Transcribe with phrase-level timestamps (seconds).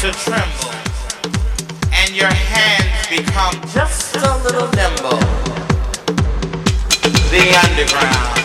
[0.00, 0.70] To tremble
[1.92, 5.18] and your hands become just a little nimble.
[7.28, 8.39] The underground.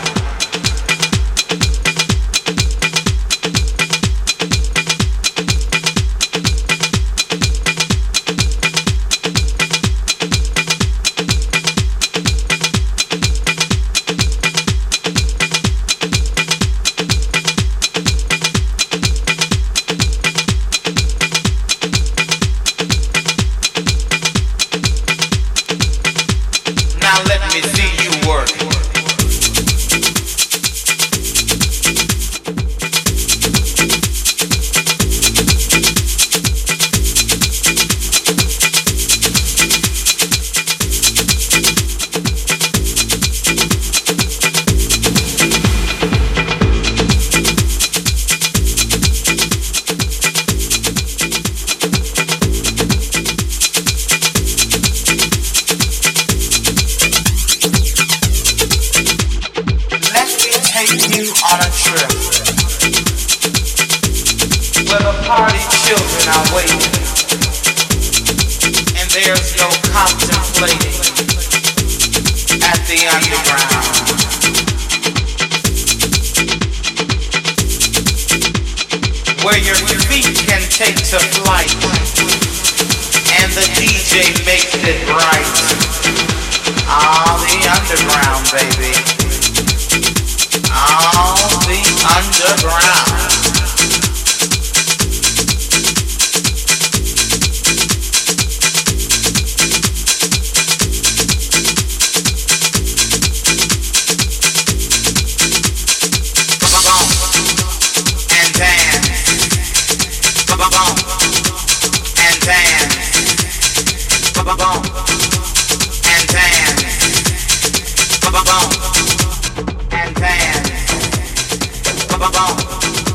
[122.32, 123.05] babau.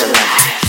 [0.00, 0.67] alive.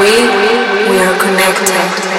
[0.00, 0.10] We,
[0.90, 2.13] we are connected.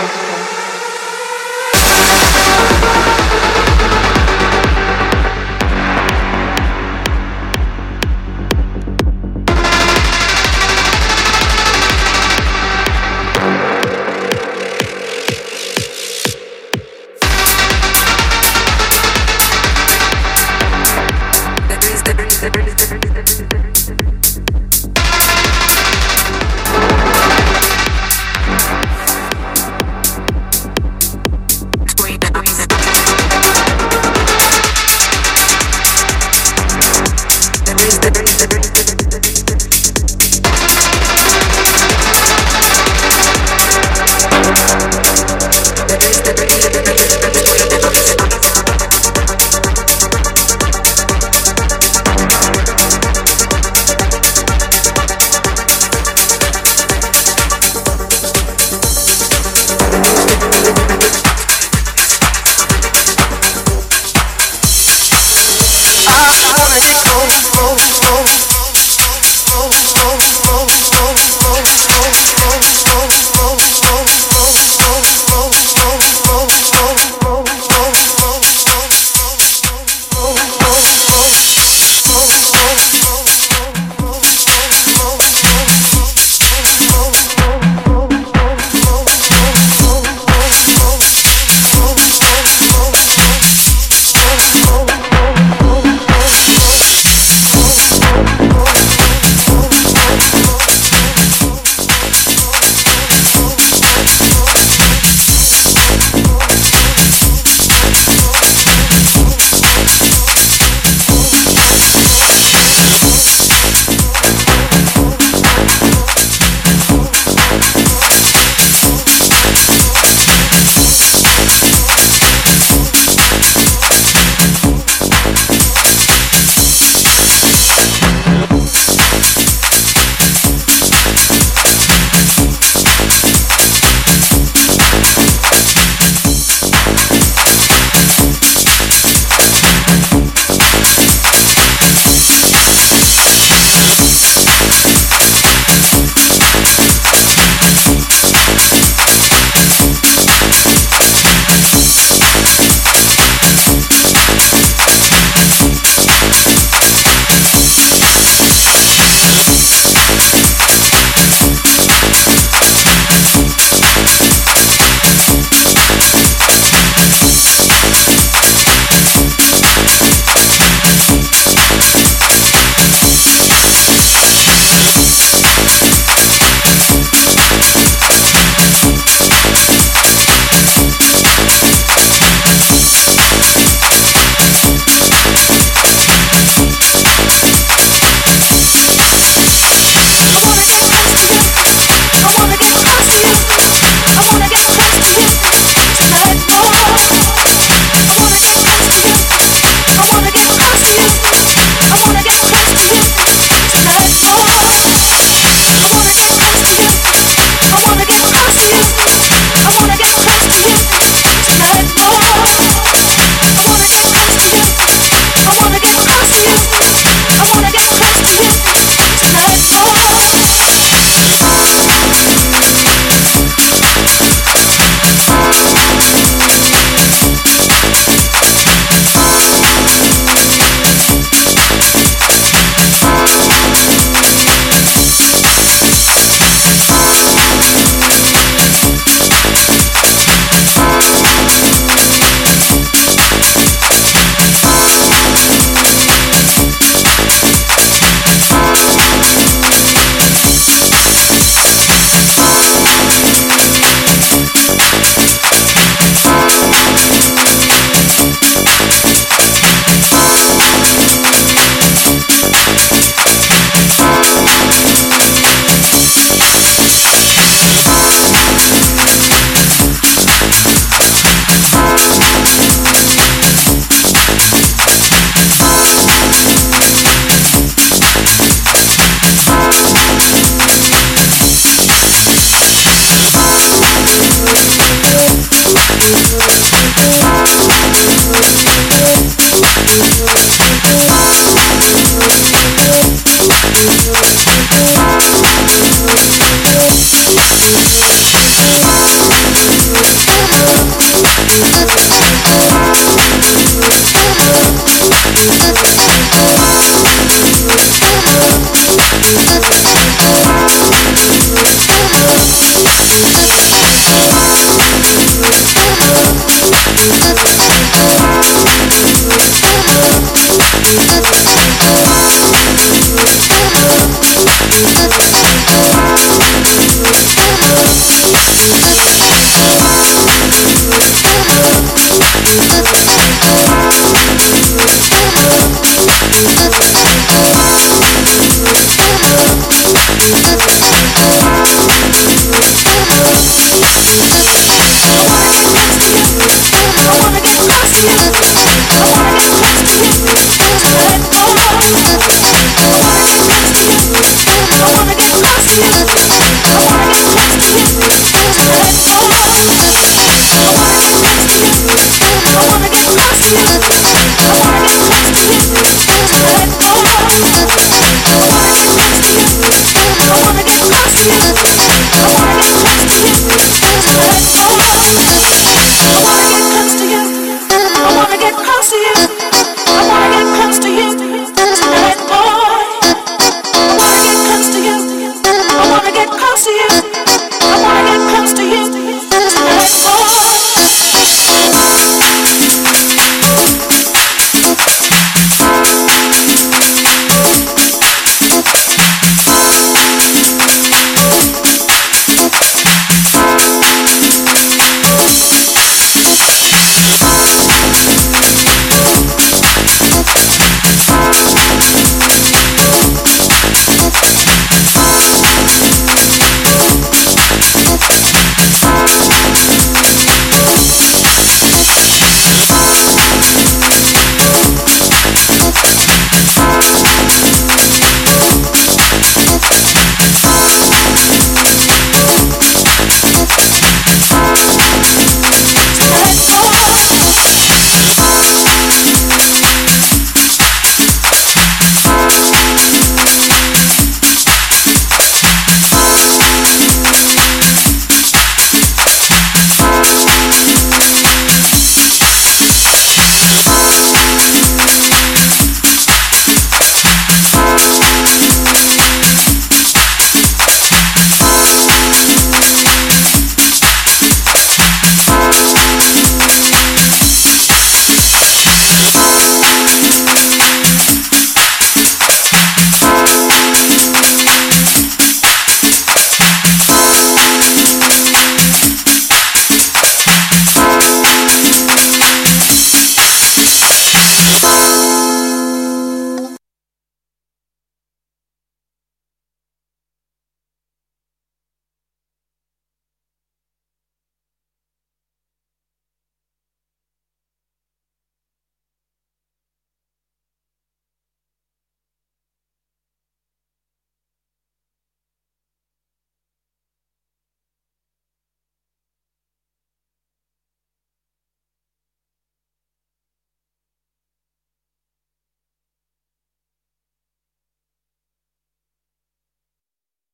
[347.95, 349.24] Música